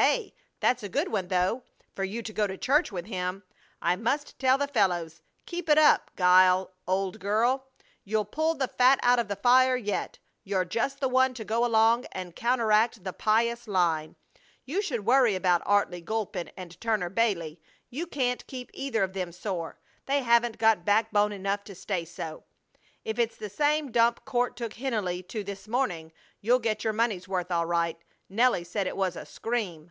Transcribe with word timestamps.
Say! 0.00 0.34
that's 0.60 0.84
a 0.84 0.88
good 0.88 1.08
one, 1.10 1.26
though, 1.26 1.64
for 1.96 2.04
you 2.04 2.22
to 2.22 2.32
go 2.32 2.46
to 2.46 2.56
church 2.56 2.92
with 2.92 3.06
him! 3.06 3.42
I 3.82 3.96
must 3.96 4.38
tell 4.38 4.56
the 4.56 4.68
fellows. 4.68 5.20
Keep 5.46 5.68
it 5.68 5.78
up, 5.78 6.12
Guile, 6.14 6.70
old 6.86 7.18
girl! 7.18 7.66
You'll 8.04 8.24
pull 8.24 8.54
the 8.54 8.68
fat 8.68 9.00
out 9.02 9.18
of 9.18 9.26
the 9.26 9.34
fire 9.34 9.74
yet. 9.76 10.20
You're 10.44 10.64
just 10.64 11.00
the 11.00 11.08
one 11.08 11.34
to 11.34 11.44
go 11.44 11.64
along 11.64 12.04
and 12.12 12.36
counteract 12.36 13.02
the 13.02 13.12
pious 13.12 13.66
line. 13.66 14.14
You 14.64 14.80
should 14.80 15.04
worry 15.04 15.34
about 15.34 15.64
Artley 15.64 16.04
Guelpin 16.04 16.52
and 16.56 16.80
Turner 16.80 17.10
Bailey! 17.10 17.60
You 17.88 18.06
can't 18.06 18.46
keep 18.46 18.70
either 18.72 19.02
of 19.02 19.12
them 19.12 19.32
sore; 19.32 19.80
they 20.06 20.22
haven't 20.22 20.58
got 20.58 20.84
back 20.84 21.10
bone 21.10 21.32
enough 21.32 21.64
to 21.64 21.74
stay 21.74 22.04
so. 22.04 22.44
If 23.04 23.18
it's 23.18 23.36
the 23.36 23.50
same 23.50 23.90
dump 23.90 24.24
Court 24.24 24.54
took 24.56 24.74
Tennelly 24.74 25.24
to 25.26 25.42
this 25.42 25.66
morning 25.66 26.12
you'll 26.40 26.60
get 26.60 26.84
your 26.84 26.92
money's 26.92 27.26
worth, 27.26 27.50
all 27.50 27.66
right. 27.66 27.98
Nelly 28.32 28.62
said 28.62 28.86
it 28.86 28.96
was 28.96 29.16
a 29.16 29.26
scream." 29.26 29.90